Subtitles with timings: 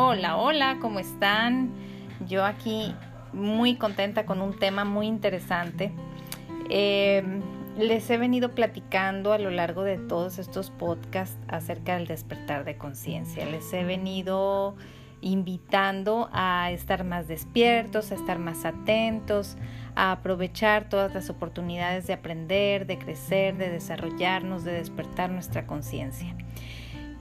[0.00, 1.70] Hola, hola, ¿cómo están?
[2.28, 2.94] Yo aquí
[3.32, 5.90] muy contenta con un tema muy interesante.
[6.70, 7.24] Eh,
[7.76, 12.76] les he venido platicando a lo largo de todos estos podcasts acerca del despertar de
[12.76, 13.44] conciencia.
[13.46, 14.76] Les he venido
[15.20, 19.56] invitando a estar más despiertos, a estar más atentos,
[19.96, 26.36] a aprovechar todas las oportunidades de aprender, de crecer, de desarrollarnos, de despertar nuestra conciencia.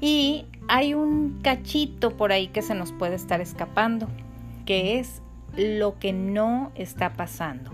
[0.00, 4.08] Y hay un cachito por ahí que se nos puede estar escapando,
[4.64, 5.22] que es
[5.56, 7.70] lo que no está pasando.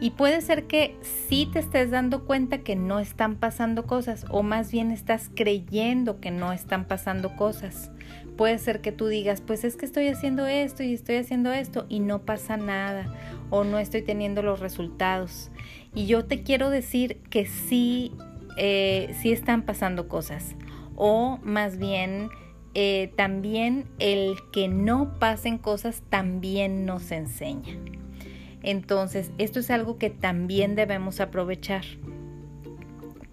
[0.00, 0.96] Y puede ser que
[1.28, 6.20] sí te estés dando cuenta que no están pasando cosas o más bien estás creyendo
[6.20, 7.90] que no están pasando cosas.
[8.38, 11.84] Puede ser que tú digas, pues es que estoy haciendo esto y estoy haciendo esto
[11.90, 13.14] y no pasa nada
[13.50, 15.50] o no estoy teniendo los resultados.
[15.94, 18.12] Y yo te quiero decir que sí,
[18.56, 20.56] eh, sí están pasando cosas
[21.02, 22.28] o más bien
[22.74, 27.74] eh, también el que no pasen cosas también nos enseña.
[28.62, 31.84] Entonces, esto es algo que también debemos aprovechar.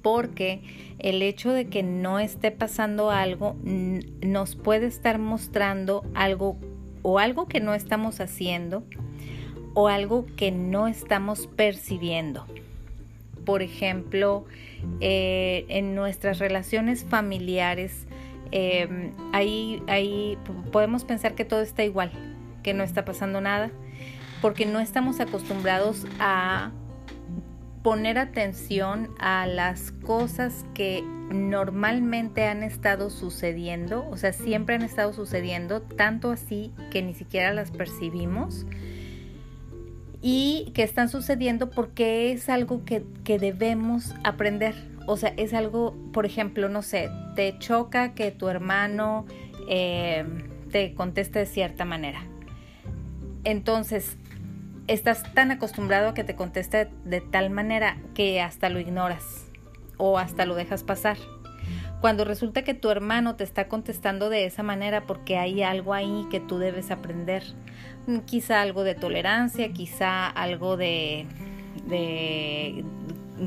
[0.02, 0.62] Porque
[1.00, 6.56] el hecho de que no esté pasando algo nos puede estar mostrando algo
[7.02, 8.86] o algo que no estamos haciendo
[9.74, 12.46] o algo que no estamos percibiendo.
[13.48, 14.44] Por ejemplo,
[15.00, 18.06] eh, en nuestras relaciones familiares,
[18.52, 20.38] eh, ahí, ahí
[20.74, 22.12] podemos pensar que todo está igual,
[22.62, 23.72] que no está pasando nada,
[24.42, 26.72] porque no estamos acostumbrados a
[27.84, 35.14] poner atención a las cosas que normalmente han estado sucediendo, o sea, siempre han estado
[35.14, 38.66] sucediendo, tanto así que ni siquiera las percibimos
[40.30, 43.06] y que están sucediendo porque es algo que,
[43.40, 44.76] debemos aprender.
[45.06, 49.26] O sea, es algo, por ejemplo, no sé, te choca que tu hermano
[49.70, 50.26] eh,
[50.70, 52.26] te conteste de cierta manera.
[53.46, 54.18] Entonces,
[54.88, 59.46] estás tan acostumbrado a que te conteste de tal manera que hasta lo ignoras
[59.96, 61.16] o hasta lo dejas pasar.
[62.02, 66.28] Cuando resulta que tu hermano te está contestando de esa manera porque hay algo ahí
[66.30, 67.44] que tú debes aprender.
[68.06, 71.26] Mm, quizá algo de tolerancia, quizá algo de,
[71.88, 72.84] de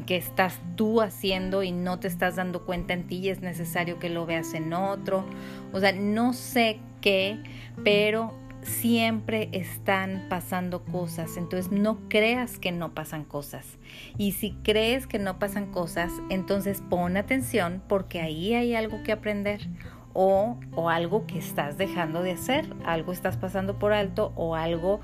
[0.06, 3.98] que estás tú haciendo y no te estás dando cuenta en ti y es necesario
[3.98, 5.24] que lo veas en otro.
[5.72, 7.38] O sea, no sé qué,
[7.84, 13.78] pero siempre están pasando cosas, entonces no creas que no pasan cosas.
[14.18, 19.12] Y si crees que no pasan cosas, entonces pon atención porque ahí hay algo que
[19.12, 19.68] aprender
[20.12, 25.00] o, o algo que estás dejando de hacer, algo estás pasando por alto o algo,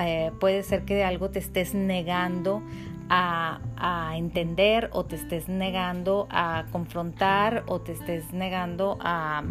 [0.00, 2.62] eh, puede ser que de algo te estés negando
[3.08, 9.44] a, a, entender o te estés negando a confrontar o te estés negando a,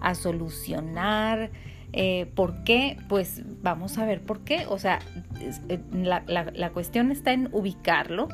[0.00, 1.50] a solucionar.
[1.92, 2.98] Eh, ¿Por qué?
[3.08, 4.66] Pues vamos a ver por qué.
[4.68, 4.98] O sea,
[5.40, 8.28] eh, la, la, cuestión está en ubicarlo.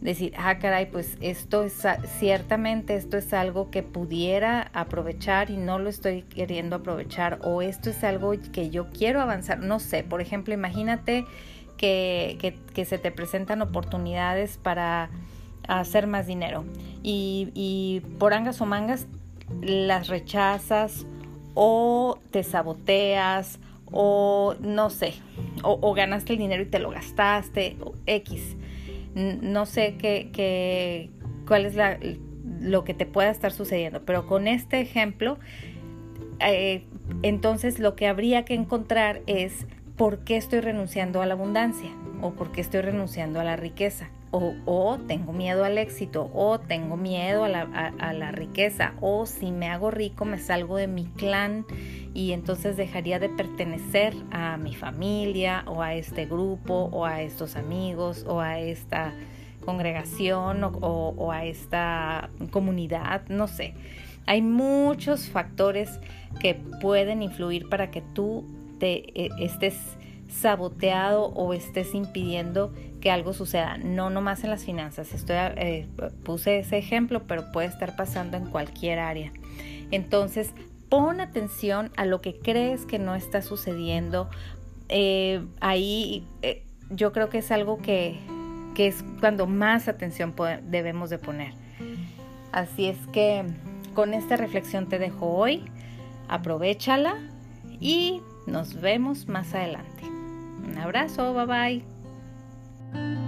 [0.00, 1.82] Decir, ah, caray, pues esto es,
[2.18, 7.38] ciertamente esto es algo que pudiera aprovechar y no lo estoy queriendo aprovechar.
[7.42, 9.60] O esto es algo que yo quiero avanzar.
[9.60, 11.24] No sé, por ejemplo, imagínate
[11.76, 15.10] que, que, se te presentan oportunidades para
[15.68, 16.64] hacer más dinero.
[17.02, 19.06] Y, y por angas o mangas
[19.62, 21.06] las rechazas
[21.54, 23.58] o te saboteas
[23.90, 25.14] o no sé,
[25.62, 28.56] o, ganaste el dinero y te lo gastaste, o X.
[29.14, 31.10] No sé qué,
[31.46, 31.98] cuál es la,
[32.60, 35.38] lo que te pueda estar sucediendo, pero con este ejemplo,
[36.40, 36.82] eh,
[37.22, 39.66] entonces lo que habría que encontrar es
[39.96, 44.08] por qué estoy renunciando a la abundancia o por qué estoy renunciando a la riqueza
[44.36, 49.90] o, tengo miedo al éxito, o tengo miedo a la, riqueza, o si me hago
[49.90, 51.64] rico me salgo de mi clan
[52.14, 57.54] y entonces dejaría de pertenecer a mi familia o a este grupo o a estos
[57.54, 59.12] amigos o a esta
[59.64, 63.74] congregación o, a esta comunidad, no sé.
[64.26, 66.00] Hay muchos factores
[66.40, 68.44] que pueden influir para que tú
[68.78, 69.76] te eh, estés
[70.28, 73.76] saboteado o estés impidiendo que algo suceda.
[73.78, 75.12] No nomás en las finanzas.
[75.12, 75.86] Estoy, eh,
[76.24, 79.32] puse ese ejemplo, pero puede estar pasando en cualquier área.
[79.90, 80.52] Entonces,
[80.88, 84.28] pon atención a lo que crees que no está sucediendo.
[84.88, 88.18] Eh, ahí eh, yo creo que es algo que,
[88.74, 91.52] que es cuando más atención debemos de poner.
[92.52, 93.44] Así es que
[93.94, 95.64] con esta reflexión te dejo hoy.
[96.28, 97.16] Aprovechala
[97.80, 100.13] y nos vemos más adelante.
[100.66, 101.46] Un abrazo, bye
[102.92, 103.23] bye.